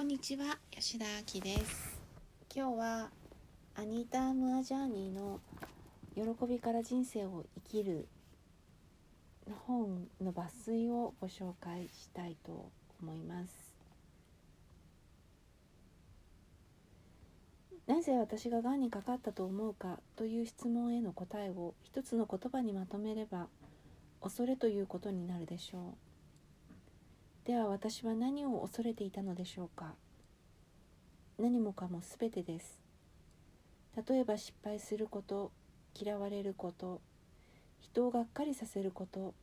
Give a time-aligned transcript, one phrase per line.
[0.00, 1.04] こんにちは吉田
[1.34, 2.00] 明です。
[2.56, 3.10] 今日は
[3.74, 5.40] アニータ・ムアジャーニーの
[6.14, 8.08] 喜びから人生を生きる
[9.46, 12.70] の本の抜粋をご紹介したいと
[13.02, 13.76] 思います。
[17.86, 23.48] なぜ私ががんにかかったと思うかという質問への答えを一つの言葉にまとめれば
[24.22, 26.09] 恐れということになるでしょう。
[27.44, 29.94] では私は何を恐れていたのでしょうか？
[31.38, 32.78] 何もかも全てです。
[34.08, 35.50] 例えば失敗すること
[35.98, 37.00] 嫌われること
[37.80, 39.34] 人をがっかりさせること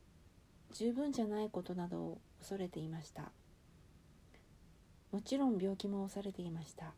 [0.72, 3.32] 十分じゃないことなどを恐れていました。
[5.12, 6.94] もちろん病気も押されていました。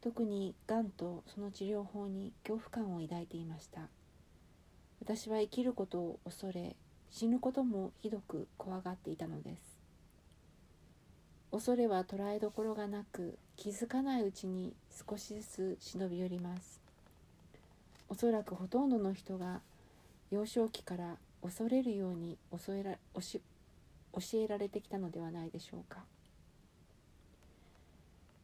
[0.00, 3.88] 特にがんとその治療法に恐怖感を抱いていました。
[5.00, 6.76] 私は生きることを恐れ
[7.10, 9.73] 死ぬこともひどく怖がっていたのです。
[11.54, 14.74] 恐れは捉えどころがなく気づかないうちに
[15.08, 16.80] 少しずつ忍び寄ります。
[18.08, 19.60] おそらくほとんどの人が
[20.32, 23.20] 幼少期から恐れるように教えら教
[24.32, 26.00] えられてきたのではないでしょうか。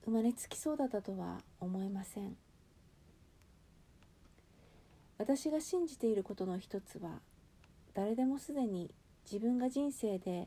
[0.04, 2.36] 生まれつきそうだったとは思えません。
[5.18, 7.18] 私が信じていることの一つは
[7.92, 8.88] 誰でもすでに
[9.24, 10.46] 自分が人生で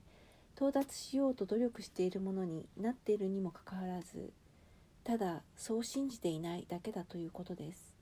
[0.56, 4.32] 到達しようと努力しているものになっているにもかかわらず
[5.04, 7.94] ただそう信じていないだけだということです。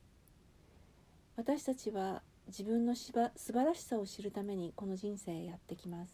[1.35, 6.13] 私たちは自分のしば素晴らしさを知るためにこの人生へやってきます。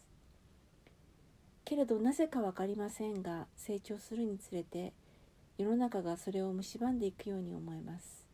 [1.66, 4.94] けれどなぜか分かりませんが成長するにつれて
[5.58, 8.26] 世の中がそれを蝕んでいくように思えます。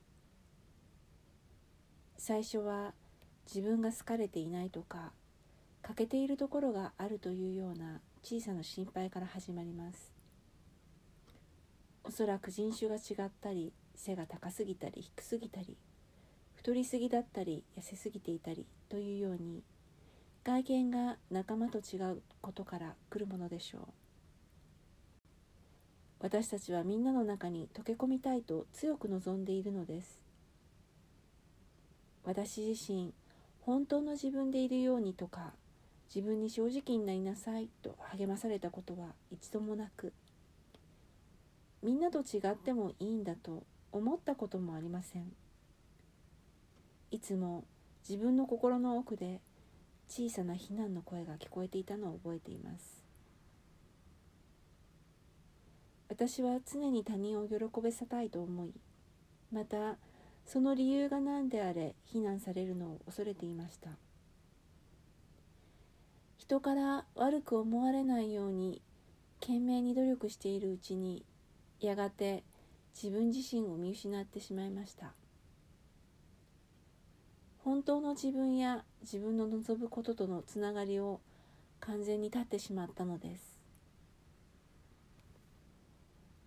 [2.18, 2.94] 最初は
[3.48, 5.12] 自分が好かれていないとか
[5.84, 10.14] 欠けているところがあるというような小さな心配から始まります。
[12.06, 15.78] おそらく人種が違ったり背が高すぎたり低すぎたり
[16.56, 19.62] 太りすぎだったり痩せすぎていたりというように
[20.46, 23.82] 外見が仲間と違うことから来るものでしょう。
[26.20, 30.22] 私たちはみんなの中に溶け込みたいと強く望んでいるのです。
[32.24, 33.14] 私自身
[33.62, 35.54] 本当の自分でいるようにとか
[36.14, 40.14] 自分に正直になりなさいと励まされたことは一度もなく
[41.82, 45.32] みんなと違ってもいいんだと思ったこともありません。
[47.12, 47.66] いつも
[48.08, 49.42] 自分の心の奥で
[50.08, 53.04] 小さな非難の声が聞こえていたのを覚えています。
[56.10, 58.74] 私は常に他人を喜ばせたいと思い
[59.52, 59.98] また
[60.46, 63.90] その理由が何であれ非難されるのを恐れていました。
[66.54, 68.80] 人から悪く思われないように
[69.42, 71.26] 懸命に努力しているうちに
[71.80, 72.44] やがて
[72.94, 75.14] 自分自身を見失ってしまいました。
[77.64, 81.22] 本当の自分や自分の望むこととのつながりを
[81.80, 83.60] 完全に断ってしまったのです。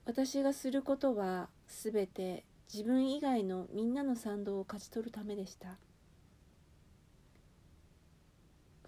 [0.05, 5.79] 私がすることはすべて自分以外のみんなの賛同を勝ち取るためでした。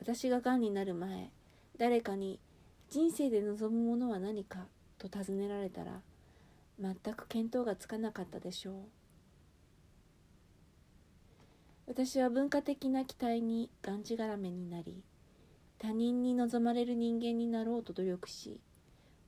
[0.09, 1.29] 私ががんになる前
[1.77, 2.41] 誰かに
[2.89, 4.61] 人生で望むものは何か
[4.97, 6.01] と尋ねられたら
[6.81, 8.75] 全く見当がつかなかったでしょう。
[11.89, 15.03] 私は文化的な期待にがんじがらめになり
[15.79, 18.63] 他人に望まれる人間になろうと努力し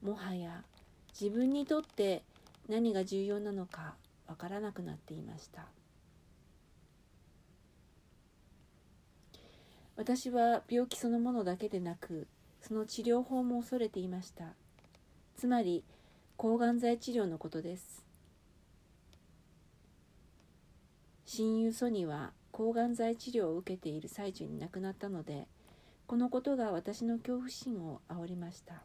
[0.01, 0.65] もはや
[1.13, 2.23] 自分にとって
[2.71, 3.97] 何が重要なのか
[4.27, 5.67] わからなくなっていました。
[10.01, 12.27] 私は病気そのものだけでなく
[12.63, 14.55] その治療法も恐れていました。
[15.37, 15.85] つまり
[16.39, 18.03] 抗がん剤治療のことです。
[21.27, 25.47] 親友ソニーは抗がん剤治療を受けている最中に亡くなったので
[26.07, 28.83] このことが私の恐怖心を煽りました。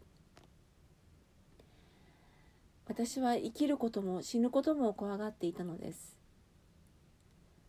[2.90, 6.25] 私は生きることも死ぬことも怖がっていたのです。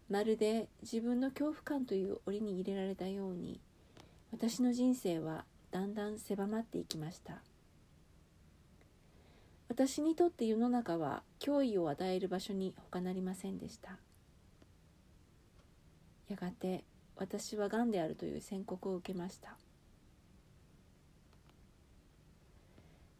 [0.08, 3.60] まるで自分の恐怖感という檻に入れられたように
[4.32, 7.42] 私の人生はだんだん狭まっていきました。
[9.68, 13.98] 私にとって世の中は脅威を与える場所に他なりませんでした。
[16.28, 16.84] やがて
[17.16, 19.56] 私はがんであるという宣告を受けました。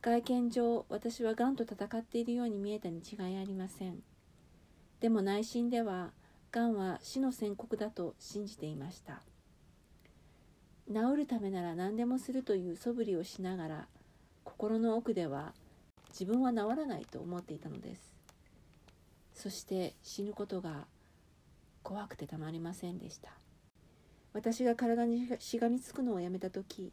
[0.02, 4.02] 外見上私はがんと戦っているように見えたに違いありません。
[5.00, 6.12] でも内心では
[6.56, 9.20] がんは死の宣告だと信じていました。
[10.88, 13.88] 治るためなら何でもするという素振りをしながら
[14.43, 15.53] 心の奥では
[16.08, 18.17] 自分は治らないと思っていたのです。
[19.35, 20.87] そして死ぬことが
[21.82, 23.32] 怖くてたまりませんでした。
[24.32, 26.91] 私が体にしがみつくのをやめた時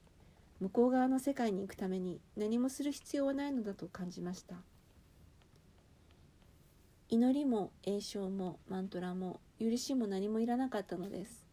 [0.60, 4.56] 向こう側の世界に行くために何もする必要はないのだと感じました。
[7.10, 11.46] 祈りも栄唱もマントラも許しも何もいらなかったのです。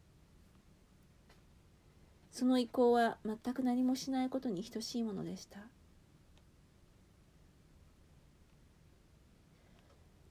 [2.31, 5.59] その意向は全く何もしないことに等しいものでした。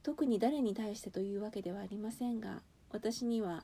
[0.03, 3.63] 特に誰に対してというわけではありませんが私には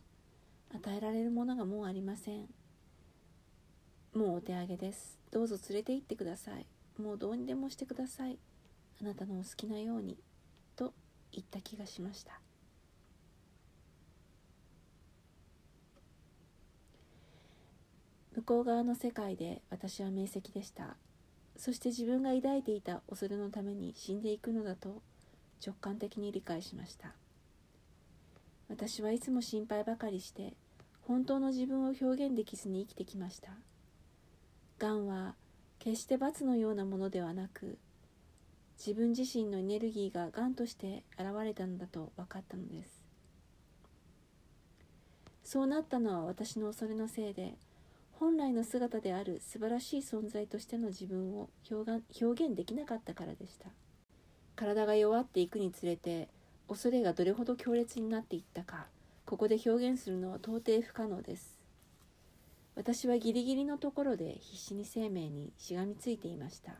[0.74, 2.48] 与えられるものがもうありません。
[4.14, 5.18] もうお手上げです。
[5.32, 6.66] どうぞ連れて行ってください。
[7.02, 8.38] もうどうにでもしてください。
[9.02, 10.18] あなたのお好きなように。
[11.32, 12.40] 言った気がしました。
[18.36, 20.96] 向こう側の世界で私は明晰でした。
[21.56, 25.02] そして自分が抱いていた恐れのために死んでいくのだと
[25.66, 27.14] 直感的に理解しました。
[28.70, 30.54] 私はいつも心配ばかりして
[31.02, 33.52] 本当の自分を表現できずに生きてきました。
[34.78, 35.36] がんは
[35.80, 37.80] 決して罰のようなものではなく
[38.78, 43.04] 自分自身のエネルギーががんとして現れたのだと分かったのです。
[45.44, 47.56] そうなったのは私の恐れのせいで
[48.12, 53.70] 本来の姿である素晴らしい存在としての自分を表現できなかったからでした。
[54.56, 56.30] 体が弱っていくにつれて
[56.68, 58.88] 恐れがどれほど強烈になっていったか
[59.26, 61.60] ここで表現するのは到底不可能です。
[62.76, 66.74] 私はギリギリのところで必死に生命にしがみついていました。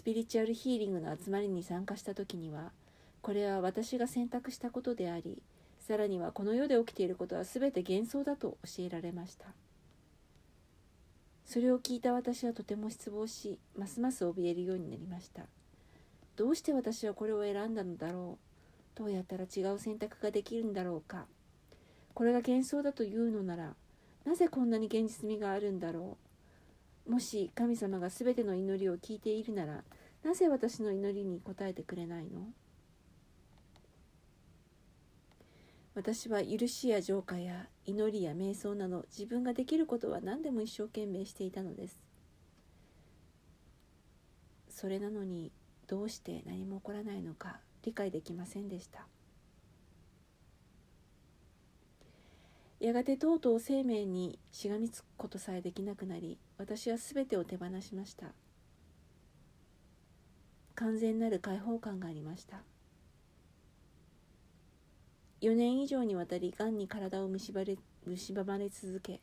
[0.00, 2.72] スピリチュアルヒーリングの集まりに参加した時には
[3.20, 5.42] これは私が選択したことであり
[5.78, 9.44] さらにはこの世で起きていることは全て幻想だと教えられました。
[11.44, 15.42] それを聞いた私はとても失望しますます怯えるようになりました。
[16.34, 18.38] どうして私はこれを選んだのだろ
[18.96, 21.26] うどうやったら違う選択ができるんだろうか。
[22.14, 23.74] これが幻想だというのなら
[24.24, 26.29] なぜこんなに現実味があるんだろう。
[27.08, 29.84] もし神様が全ての祈りを聞いているなら
[30.22, 32.48] なぜ私の祈りに応えてくれないの？
[35.94, 42.02] 私は許しや浄化や祈りや瞑想など自分ができることは何でも一生懸命していたのです。
[44.68, 45.52] それなのに
[45.88, 49.06] どうして何も起こらないのか理解できませんでした。
[52.80, 58.28] やがてとうとう生命にしがみつくことさえできなくなり私は全てを手放しました。
[60.76, 62.62] 完全なる解放感がありました。
[65.42, 69.20] 4年以上にわたりがんに体を蝕れ蝕まれ続け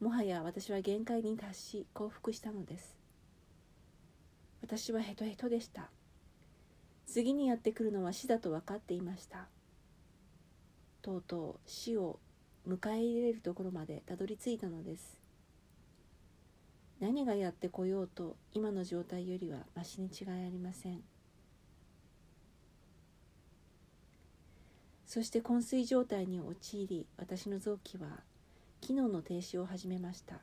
[0.00, 2.96] もはや私は限界に達し降伏したのです。
[4.62, 5.90] 私はヘトヘトでした。
[7.06, 9.46] 次にやってくるのは死だと分かっていました。
[11.02, 12.18] とうとう死を
[12.66, 15.20] 迎え入れるところまでたどり着いたのです。
[17.00, 21.02] 何がやってこようと今の状態よりはましに違いありません。
[25.06, 28.08] そして昏睡状態に陥り私の臓器は
[28.80, 30.40] 機能の停止を始めました。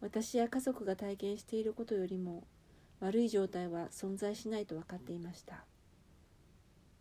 [0.00, 2.44] 私や家族が体験していることよりも
[3.00, 5.64] 悪い状態は存在しないと分かっていました。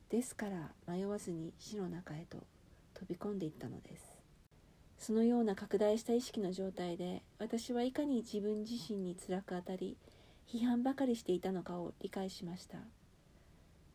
[0.09, 2.37] ですから迷わずに死の中へと
[2.95, 4.17] 飛び込んでいったのです。
[4.97, 9.95] そのような拡大した意識の状態で私はいかに自分自身に辛く当たり
[10.51, 12.79] 批判ばかりしていたのかを理解しました。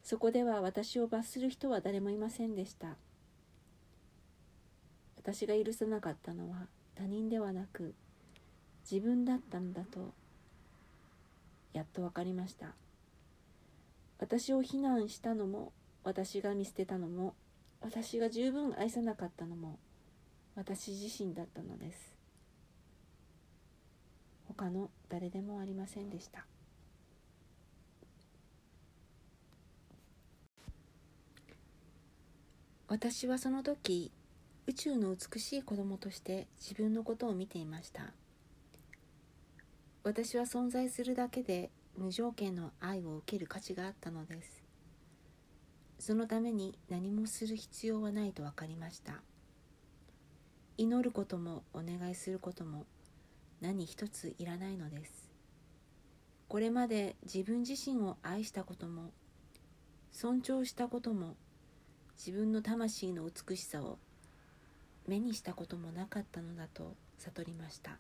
[0.02, 2.96] そこでは私を罰する人は誰もいませんでした。
[5.16, 7.94] 私が許さなかったのは他人ではなく
[8.90, 10.12] 自分だったんだと
[11.72, 12.74] やっと分かりました。
[14.18, 15.72] 私を非難したのも
[16.04, 17.34] 私が見捨てたのも
[17.80, 19.78] 私が十分愛さなかったのも
[20.54, 22.14] 私自身だったのです。
[24.46, 26.46] 他の誰でもありませんでした。
[32.86, 34.12] 私はその時
[34.66, 38.12] 宇宙の美しい子供として自分のことを見ていました。
[40.04, 44.63] 私は存在するだけで無条件の愛を受ける価値があったのです。
[45.98, 49.22] そのために何もする必要はないと分かりました。
[50.76, 52.84] 祈ることもお願いすることも
[53.60, 55.30] 何一ついらないのです。
[56.48, 59.12] これまで自分自身を愛したことも
[60.12, 61.36] 尊重したことも
[62.16, 63.98] 自分の魂の美しさを
[65.06, 67.98] 目にしたこともなかったのだと悟りました。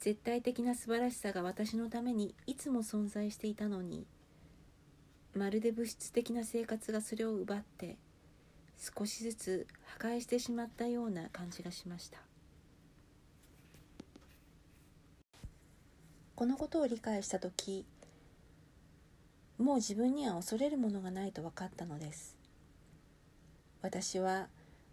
[0.00, 4.06] 絶対的な素晴らしさが私のためにいつも存在していたのに
[5.34, 7.96] まるで物質的な生活がそれを奪って
[8.78, 9.66] 少しずつ
[9.98, 12.18] 破壊してしまったような感じがしました。
[16.36, 17.86] このことを理解した時
[19.56, 22.36] もう自分には恐れるものがないと分かったのです。
[23.82, 24.48] 私は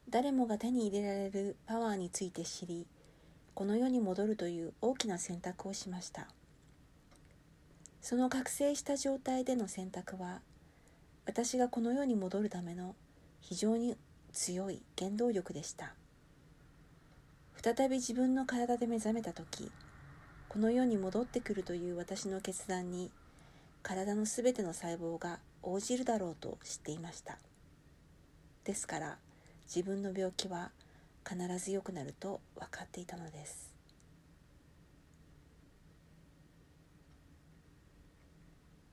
[0.09, 2.85] 誰もが手に入れられるパワーについて知り
[3.53, 6.27] この世に戻るという大きな選択をしました。
[8.01, 10.41] その覚醒した状態での選択は
[11.25, 12.95] 私がこの世に戻るための
[13.41, 13.95] 非常に
[14.33, 15.93] 強い原動力でした。
[17.63, 19.71] 再び自分の体で目覚めた時
[20.49, 23.11] この世に戻ってくるという私の決断に
[23.83, 27.37] 体のすべての細胞が応じるだろうと知っていました。
[28.63, 29.17] ですから
[29.73, 30.71] 自分の病気は
[31.27, 33.70] 必ず良くなると分かっていたのです。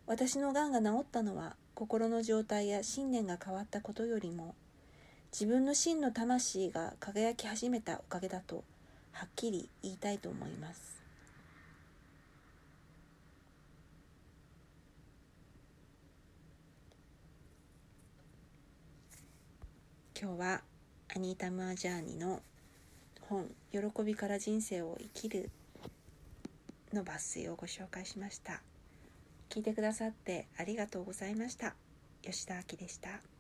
[0.09, 4.55] 私のがんが治ったのは心の状態や信念が変わったことよりも
[5.33, 8.65] 自分の真の魂が輝き始めたおかげだと
[9.13, 11.03] はっきり言いたいと思います。
[20.19, 20.63] 今日は
[21.15, 22.41] アニータ・ムアジャーニの
[23.21, 25.51] 本「喜びから人生を生きる」
[26.95, 28.63] の抜粋をご紹介しました。
[29.49, 31.75] 聞いてくださってありがとうございました。
[32.23, 33.38] 吉田明でした。